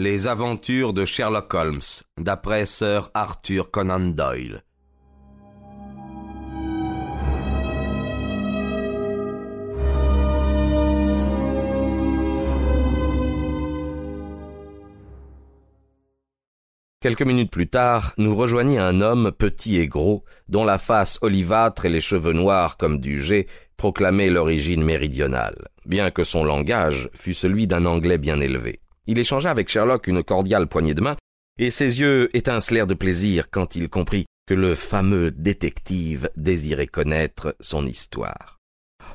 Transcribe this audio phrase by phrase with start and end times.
[0.00, 1.80] Les aventures de Sherlock Holmes,
[2.20, 4.62] d'après Sir Arthur Conan Doyle.
[17.00, 21.86] Quelques minutes plus tard, nous rejoignit un homme petit et gros, dont la face olivâtre
[21.86, 27.34] et les cheveux noirs comme du jet proclamaient l'origine méridionale, bien que son langage fût
[27.34, 28.78] celui d'un anglais bien élevé.
[29.08, 31.16] Il échangea avec Sherlock une cordiale poignée de main,
[31.58, 37.56] et ses yeux étincelèrent de plaisir quand il comprit que le fameux détective désirait connaître
[37.58, 38.58] son histoire.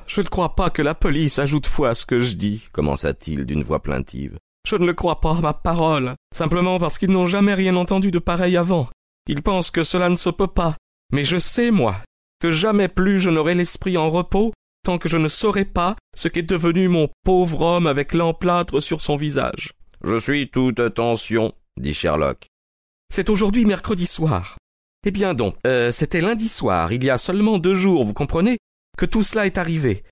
[0.06, 3.46] Je ne crois pas que la police ajoute foi à ce que je dis, commença-t-il
[3.46, 4.36] d'une voix plaintive.
[4.68, 8.18] Je ne le crois pas, ma parole, simplement parce qu'ils n'ont jamais rien entendu de
[8.18, 8.88] pareil avant.
[9.28, 10.76] Ils pensent que cela ne se peut pas.
[11.12, 11.96] Mais je sais, moi,
[12.40, 14.52] que jamais plus je n'aurai l'esprit en repos
[14.84, 19.00] tant que je ne saurai pas ce qu'est devenu mon pauvre homme avec l'emplâtre sur
[19.00, 19.72] son visage.
[20.06, 22.48] Je suis toute attention, dit Sherlock.
[23.10, 24.58] C'est aujourd'hui mercredi soir.
[25.06, 28.58] Eh bien donc, euh, c'était lundi soir, il y a seulement deux jours, vous comprenez,
[28.98, 30.02] que tout cela est arrivé.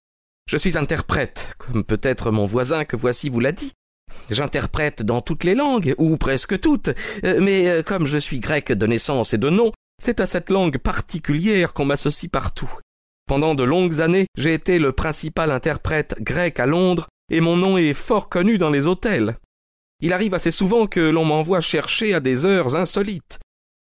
[0.48, 3.72] Je suis interprète, comme peut-être mon voisin que voici vous l'a dit.
[4.30, 6.88] J'interprète dans toutes les langues, ou presque toutes,
[7.24, 9.72] euh, mais euh, comme je suis grec de naissance et de nom,
[10.02, 12.72] c'est à cette langue particulière qu'on m'associe partout.
[13.28, 17.76] Pendant de longues années, j'ai été le principal interprète grec à Londres, et mon nom
[17.76, 19.36] est fort connu dans les hôtels.
[20.02, 23.38] Il arrive assez souvent que l'on m'envoie chercher à des heures insolites.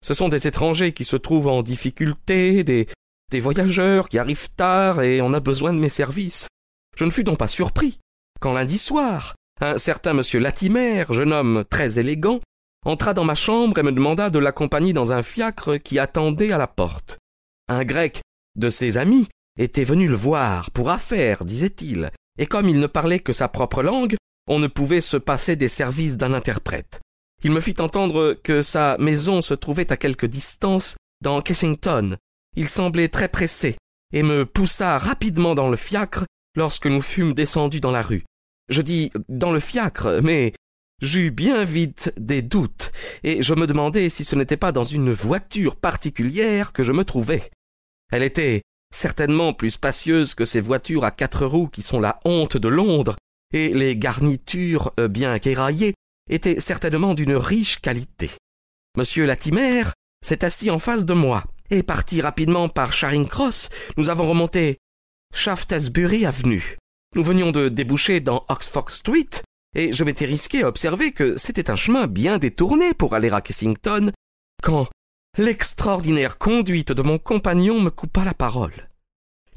[0.05, 2.87] Ce sont des étrangers qui se trouvent en difficulté, des,
[3.39, 6.47] voyageurs qui arrivent tard et on a besoin de mes services.
[6.97, 7.97] Je ne fus donc pas surpris
[8.41, 12.41] quand lundi soir, un certain monsieur Latimer, jeune homme très élégant,
[12.85, 16.57] entra dans ma chambre et me demanda de l'accompagner dans un fiacre qui attendait à
[16.57, 17.19] la porte.
[17.69, 18.21] Un grec
[18.57, 22.09] de ses amis était venu le voir pour affaire, disait-il,
[22.39, 24.15] et comme il ne parlait que sa propre langue,
[24.47, 26.99] on ne pouvait se passer des services d'un interprète.
[27.43, 32.17] Il me fit entendre que sa maison se trouvait à quelque distance dans Kensington.
[32.55, 33.77] Il semblait très pressé,
[34.13, 36.25] et me poussa rapidement dans le fiacre
[36.55, 38.25] lorsque nous fûmes descendus dans la rue.
[38.69, 40.53] Je dis dans le fiacre, mais
[41.01, 42.91] j'eus bien vite des doutes,
[43.23, 47.05] et je me demandais si ce n'était pas dans une voiture particulière que je me
[47.05, 47.49] trouvais.
[48.11, 48.61] Elle était
[48.93, 53.15] certainement plus spacieuse que ces voitures à quatre roues qui sont la honte de Londres,
[53.53, 55.93] et les garnitures euh, bien qu'éraillées
[56.29, 58.31] étaient certainement d'une riche qualité.
[58.97, 59.83] Monsieur Latimer
[60.25, 64.77] s'est assis en face de moi, et parti rapidement par Charing Cross, nous avons remonté
[65.33, 66.77] Shaftesbury Avenue.
[67.15, 69.29] Nous venions de déboucher dans Oxford Street,
[69.75, 73.41] et je m'étais risqué à observer que c'était un chemin bien détourné pour aller à
[73.41, 74.11] Kensington,
[74.61, 74.89] quand
[75.37, 78.89] l'extraordinaire conduite de mon compagnon me coupa la parole.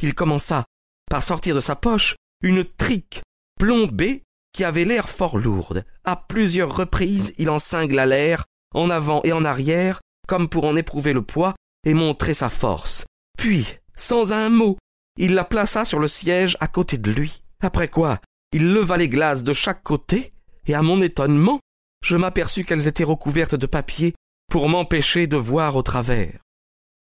[0.01, 0.65] Il commença
[1.11, 3.23] par sortir de sa poche une trique
[3.59, 4.23] plombée
[4.53, 5.85] qui avait l'air fort lourde.
[6.05, 8.45] À plusieurs reprises, il en cingla l'air,
[8.75, 11.55] en avant et en arrière, comme pour en éprouver le poids
[11.85, 13.05] et montrer sa force.
[13.37, 13.67] Puis,
[13.97, 14.79] sans un mot,
[15.19, 17.43] il la plaça sur le siège à côté de lui.
[17.61, 18.21] Après quoi,
[18.53, 20.33] il leva les glaces de chaque côté,
[20.67, 21.61] et à mon étonnement,
[22.05, 24.15] je m'aperçus qu'elles étaient recouvertes de papier
[24.51, 26.41] pour m'empêcher de voir au travers.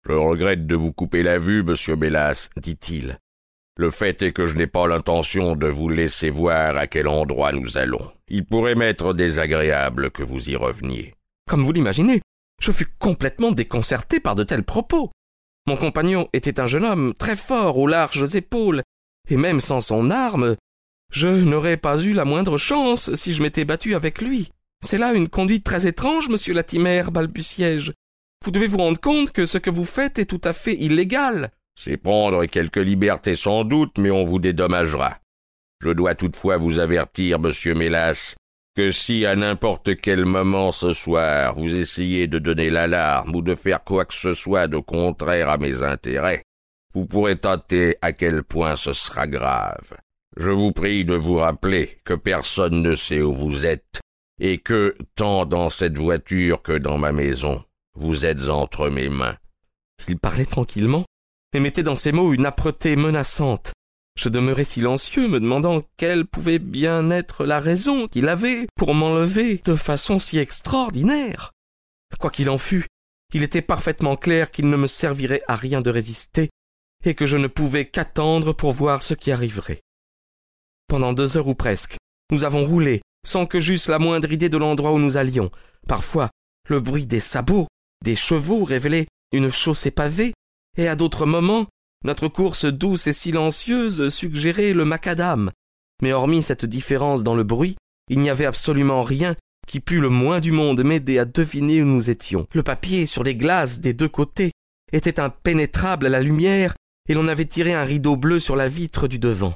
[0.06, 3.19] Je regrette de vous couper la vue, monsieur Bellas, dit-il.
[3.78, 7.53] Le fait est que je n'ai pas l'intention de vous laisser voir à quel endroit
[7.53, 8.12] nous allons.
[8.28, 11.15] Il pourrait m'être désagréable que vous y reveniez.
[11.49, 12.21] Comme vous l'imaginez,
[12.60, 15.10] je fus complètement déconcerté par de tels propos.
[15.66, 18.83] Mon compagnon était un jeune homme très fort aux larges épaules,
[19.31, 20.56] et même sans son arme,
[21.12, 24.50] je n'aurais pas eu la moindre chance si je m'étais battu avec lui.
[24.84, 27.93] C'est là une conduite très étrange, monsieur Latimer, balbutiai-je.
[28.44, 31.53] Vous devez vous rendre compte que ce que vous faites est tout à fait illégal.
[31.78, 35.19] C'est prendre quelques libertés sans doute, mais on vous dédommagera.
[35.83, 38.37] Je dois toutefois vous avertir, monsieur Mélas,
[38.77, 43.55] que si à n'importe quel moment ce soir vous essayez de donner l'alarme ou de
[43.55, 46.43] faire quoi que ce soit de contraire à mes intérêts,
[46.94, 49.97] vous pourrez tâter à quel point ce sera grave.
[50.37, 54.00] Je vous prie de vous rappeler que personne ne sait où vous êtes,
[54.41, 57.63] et que, tant dans cette voiture que dans ma maison,
[57.95, 59.36] vous êtes entre mes mains.
[60.09, 61.04] Il parlait tranquillement,
[61.53, 63.72] et mettait dans ses mots une âpreté menaçante.
[64.16, 69.60] Je demeurai silencieux, me demandant quelle pouvait bien être la raison qu'il avait pour m'enlever
[69.65, 71.53] de façon si extraordinaire.
[72.19, 72.87] Quoi qu'il en fût,
[73.33, 76.51] il était parfaitement clair qu'il ne me servirait à rien de résister,
[77.04, 79.81] et que je ne pouvais qu'attendre pour voir ce qui arriverait.
[80.89, 81.97] Pendant deux heures ou presque,
[82.31, 85.51] nous avons roulé, sans que j'eusse la moindre idée de l'endroit où nous allions.
[85.89, 86.31] Parfois,
[86.69, 87.66] le bruit des sabots,
[88.05, 90.34] des chevaux révélait une chaussée pavée,
[90.77, 91.66] et à d'autres moments,
[92.04, 95.51] notre course douce et silencieuse suggérait le macadam.
[96.03, 97.77] Mais hormis cette différence dans le bruit,
[98.09, 99.36] il n'y avait absolument rien
[99.66, 102.47] qui put le moins du monde m'aider à deviner où nous étions.
[102.53, 104.51] Le papier sur les glaces des deux côtés
[104.92, 106.74] était impénétrable à la lumière,
[107.09, 109.54] et l'on avait tiré un rideau bleu sur la vitre du devant.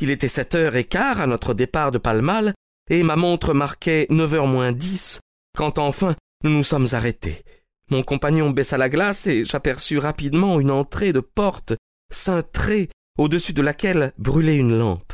[0.00, 2.54] Il était sept heures et quart à notre départ de Palmal,
[2.88, 5.20] et ma montre marquait neuf heures moins dix,
[5.56, 7.42] quand enfin nous nous sommes arrêtés.
[7.90, 11.74] Mon compagnon baissa la glace et j'aperçus rapidement une entrée de porte
[12.12, 12.88] cintrée
[13.18, 15.12] au-dessus de laquelle brûlait une lampe.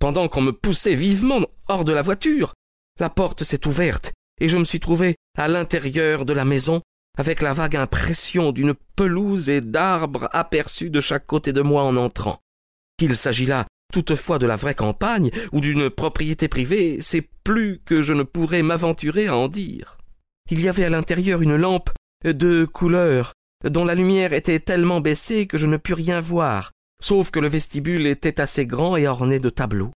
[0.00, 2.54] Pendant qu'on me poussait vivement hors de la voiture,
[3.00, 6.80] la porte s'est ouverte et je me suis trouvé à l'intérieur de la maison
[7.18, 11.96] avec la vague impression d'une pelouse et d'arbres aperçus de chaque côté de moi en
[11.96, 12.38] entrant.
[12.98, 18.00] Qu'il s'agit là toutefois de la vraie campagne ou d'une propriété privée, c'est plus que
[18.00, 19.98] je ne pourrais m'aventurer à en dire.
[20.50, 21.90] Il y avait à l'intérieur une lampe
[22.24, 23.32] de couleur,
[23.68, 26.72] dont la lumière était tellement baissée que je ne pus rien voir,
[27.02, 29.92] sauf que le vestibule était assez grand et orné de tableaux.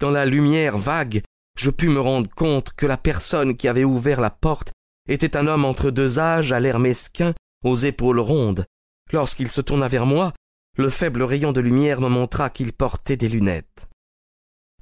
[0.00, 1.22] Dans la lumière vague,
[1.58, 4.72] je pus me rendre compte que la personne qui avait ouvert la porte
[5.08, 7.32] était un homme entre deux âges à l'air mesquin,
[7.64, 8.66] aux épaules rondes.
[9.12, 10.32] Lorsqu'il se tourna vers moi,
[10.76, 13.86] le faible rayon de lumière me montra qu'il portait des lunettes.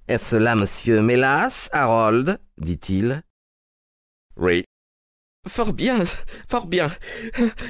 [0.09, 2.41] Est-ce là monsieur Mélas, Harold?
[2.59, 3.23] dit-il.
[4.37, 4.65] Oui.
[5.47, 6.03] Fort bien,
[6.49, 6.93] fort bien.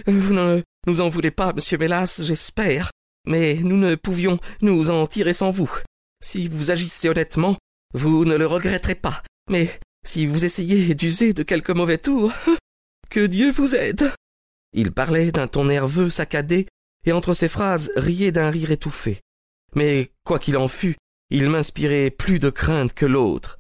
[0.07, 2.91] Vous ne nous en voulez pas, monsieur Mélas, j'espère.
[3.27, 5.71] Mais nous ne pouvions nous en tirer sans vous.
[6.23, 7.57] Si vous agissez honnêtement,
[7.95, 9.23] vous ne le regretterez pas.
[9.51, 9.69] Mais
[10.07, 12.33] si vous essayez d'user de quelque mauvais tour,
[13.11, 14.13] que Dieu vous aide.
[14.73, 16.67] Il parlait d'un ton nerveux, saccadé,
[17.07, 19.21] et entre ses phrases riait d'un rire étouffé.
[19.75, 20.97] Mais quoi qu'il en fût,
[21.31, 23.59] il m'inspirait plus de crainte que l'autre.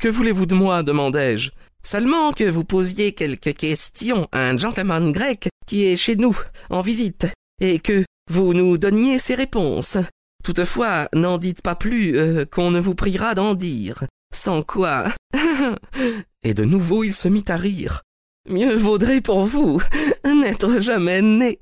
[0.00, 1.50] Que voulez-vous de moi demandai-je.
[1.86, 6.36] Seulement que vous posiez quelques questions à un gentleman grec qui est chez nous,
[6.68, 7.28] en visite,
[7.60, 9.96] et que vous nous donniez ses réponses.
[10.42, 14.04] Toutefois, n'en dites pas plus euh, qu'on ne vous priera d'en dire.
[14.34, 15.14] Sans quoi.
[16.42, 18.02] et de nouveau il se mit à rire.
[18.48, 19.80] Mieux vaudrait pour vous
[20.24, 21.60] n'être jamais né.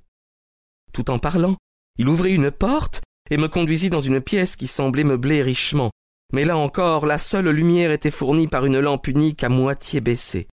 [0.95, 1.59] Tout en parlant,
[1.99, 5.91] il ouvrit une porte et me conduisit dans une pièce qui semblait meublée richement.
[6.33, 10.49] Mais là encore, la seule lumière était fournie par une lampe unique à moitié baissée.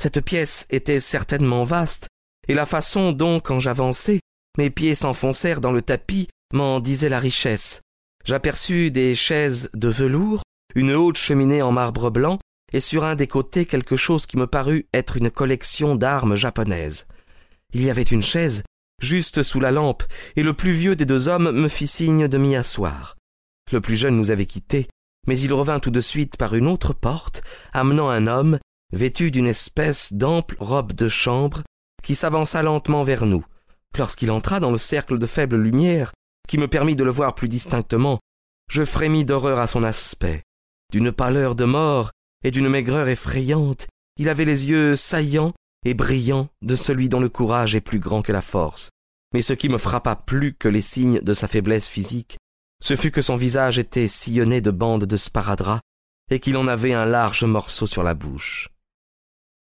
[0.00, 2.08] Cette pièce était certainement vaste,
[2.48, 4.20] et la façon dont, quand j'avançais,
[4.58, 7.80] mes pieds s'enfoncèrent dans le tapis m'en disait la richesse.
[8.24, 10.42] J'aperçus des chaises de velours,
[10.74, 12.38] une haute cheminée en marbre blanc,
[12.72, 17.06] et sur un des côtés quelque chose qui me parut être une collection d'armes japonaises.
[17.72, 18.62] Il y avait une chaise
[19.00, 20.04] juste sous la lampe,
[20.36, 23.16] et le plus vieux des deux hommes me fit signe de m'y asseoir.
[23.70, 24.88] Le plus jeune nous avait quittés,
[25.26, 27.42] mais il revint tout de suite par une autre porte,
[27.72, 28.58] amenant un homme,
[28.92, 31.62] vêtu d'une espèce d'ample robe de chambre,
[32.02, 33.44] qui s'avança lentement vers nous.
[33.96, 36.12] Lorsqu'il entra dans le cercle de faible lumière,
[36.48, 38.18] qui me permit de le voir plus distinctement,
[38.70, 40.42] je frémis d'horreur à son aspect.
[40.92, 42.10] D'une pâleur de mort
[42.44, 43.86] et d'une maigreur effrayante,
[44.18, 45.52] il avait les yeux saillants
[45.84, 48.90] et brillants de celui dont le courage est plus grand que la force.
[49.34, 52.36] Mais ce qui me frappa plus que les signes de sa faiblesse physique,
[52.82, 55.80] ce fut que son visage était sillonné de bandes de sparadrap
[56.30, 58.68] et qu'il en avait un large morceau sur la bouche.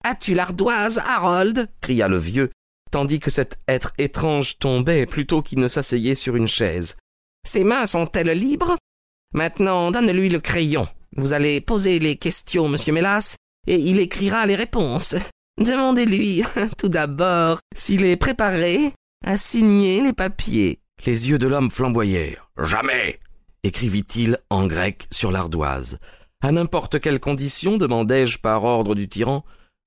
[0.03, 1.69] As-tu l'ardoise, Harold?
[1.81, 2.49] cria le vieux,
[2.89, 6.97] tandis que cet être étrange tombait plutôt qu'il ne s'asseyait sur une chaise.
[7.45, 8.75] Ses mains sont-elles libres?
[9.35, 10.87] Maintenant, donne-lui le crayon.
[11.15, 13.35] Vous allez poser les questions, monsieur Mélas,
[13.67, 15.15] et il écrira les réponses.
[15.59, 16.43] Demandez-lui,
[16.79, 20.80] tout d'abord, s'il est préparé à signer les papiers.
[21.05, 22.51] Les yeux de l'homme flamboyèrent.
[22.59, 23.19] Jamais
[23.63, 25.99] écrivit-il en grec sur l'ardoise.
[26.41, 29.43] À n'importe quelle condition demandai-je par ordre du tyran.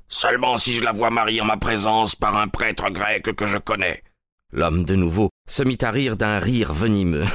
[0.08, 3.58] Seulement si je la vois mariée en ma présence par un prêtre grec que je
[3.58, 4.02] connais.
[4.52, 7.26] L'homme de nouveau se mit à rire d'un rire venimeux.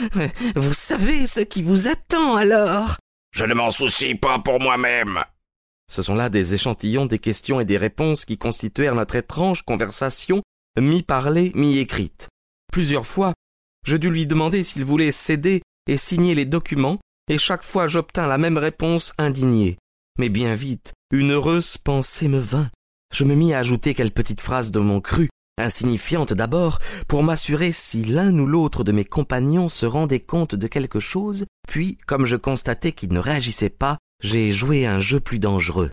[0.56, 2.98] vous savez ce qui vous attend alors?
[3.32, 5.24] Je ne m'en soucie pas pour moi-même.
[5.90, 10.42] Ce sont là des échantillons des questions et des réponses qui constituèrent notre étrange conversation,
[10.78, 12.28] mi-parlée, mi-écrite.
[12.74, 13.34] Plusieurs fois,
[13.86, 16.98] je dus lui demander s'il voulait céder et signer les documents,
[17.30, 19.78] et chaque fois j'obtins la même réponse indignée.
[20.18, 22.70] Mais bien vite, une heureuse pensée me vint.
[23.14, 27.70] Je me mis à ajouter quelques petites phrases de mon cru, insignifiantes d'abord, pour m'assurer
[27.70, 32.26] si l'un ou l'autre de mes compagnons se rendait compte de quelque chose, puis, comme
[32.26, 35.92] je constatais qu'il ne réagissait pas, j'ai joué un jeu plus dangereux.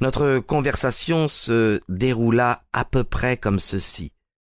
[0.00, 4.10] Notre conversation se déroula à peu près comme ceci.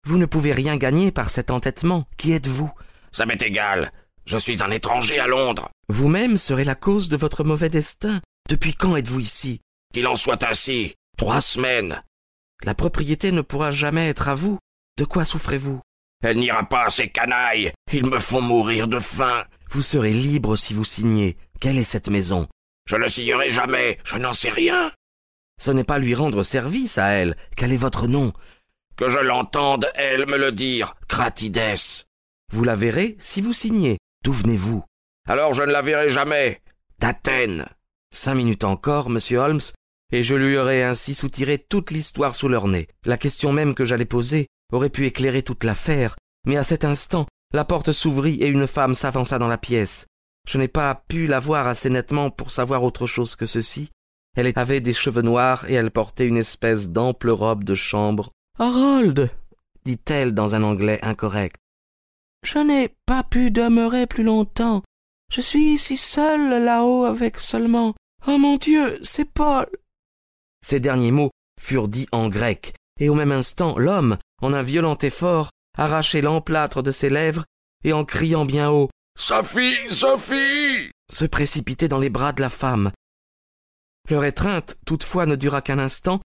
[0.07, 2.05] Vous ne pouvez rien gagner par cet entêtement.
[2.17, 2.71] Qui êtes-vous?
[3.11, 3.91] Ça m'est égal.
[4.25, 5.69] Je suis un étranger à Londres.
[5.89, 8.21] Vous-même serez la cause de votre mauvais destin.
[8.49, 9.61] Depuis quand êtes-vous ici?
[9.93, 10.95] Qu'il en soit ainsi.
[11.17, 12.01] Trois semaines.
[12.63, 14.57] La propriété ne pourra jamais être à vous.
[14.97, 15.81] De quoi souffrez-vous?
[16.23, 17.71] Elle n'ira pas, ces canailles.
[17.91, 19.45] Ils me font mourir de faim.
[19.69, 21.37] Vous serez libre si vous signez.
[21.59, 22.47] Quelle est cette maison?
[22.87, 23.99] Je ne signerai jamais.
[24.03, 24.91] Je n'en sais rien.
[25.59, 27.35] Ce n'est pas lui rendre service à elle.
[27.55, 28.33] Quel est votre nom?
[28.95, 30.95] Que je l'entende, elle, me le dire.
[31.07, 31.59] Cratides.
[32.53, 33.97] Vous la verrez si vous signez.
[34.23, 34.83] D'où venez-vous?
[35.27, 36.61] Alors je ne la verrai jamais.
[36.99, 37.65] D'Athènes.
[38.13, 39.61] Cinq minutes encore, monsieur Holmes,
[40.11, 42.87] et je lui aurais ainsi soutiré toute l'histoire sous leur nez.
[43.05, 47.25] La question même que j'allais poser aurait pu éclairer toute l'affaire, mais à cet instant,
[47.53, 50.07] la porte s'ouvrit et une femme s'avança dans la pièce.
[50.47, 53.89] Je n'ai pas pu la voir assez nettement pour savoir autre chose que ceci.
[54.35, 58.31] Elle avait des cheveux noirs et elle portait une espèce d'ample robe de chambre.
[58.59, 59.31] Harold,
[59.85, 61.55] dit-elle dans un anglais incorrect.
[62.43, 64.83] Je n'ai pas pu demeurer plus longtemps.
[65.31, 67.93] Je suis ici seul là-haut avec seulement.
[68.27, 69.67] Oh mon Dieu, c'est Paul.
[70.63, 74.97] Ces derniers mots furent dits en grec, et au même instant l'homme, en un violent
[75.01, 77.45] effort, arrachait l'emplâtre de ses lèvres,
[77.83, 78.89] et en criant bien haut.
[79.17, 79.77] Sophie.
[79.87, 80.91] Sophie.
[81.11, 82.91] se précipitait dans les bras de la femme.
[84.09, 86.20] Leur étreinte, toutefois, ne dura qu'un instant,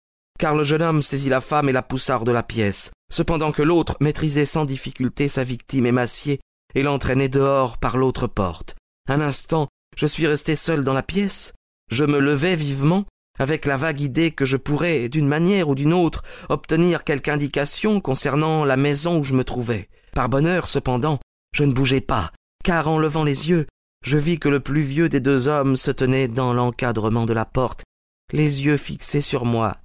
[0.42, 3.52] car le jeune homme saisit la femme et la poussa hors de la pièce, cependant
[3.52, 6.40] que l'autre maîtrisait sans difficulté sa victime émaciée
[6.74, 8.76] et l'entraînait dehors par l'autre porte.
[9.08, 11.54] Un instant, je suis resté seul dans la pièce,
[11.92, 13.06] je me levai vivement,
[13.38, 18.02] avec la vague idée que je pourrais, d'une manière ou d'une autre, obtenir quelque indication
[18.02, 19.90] concernant la maison où je me trouvais.
[20.16, 21.20] Par bonheur, cependant,
[21.56, 22.32] je ne bougeai pas,
[22.64, 23.68] car en levant les yeux,
[24.04, 27.46] je vis que le plus vieux des deux hommes se tenait dans l'encadrement de la
[27.46, 27.84] porte,
[28.34, 29.78] les yeux fixés sur moi,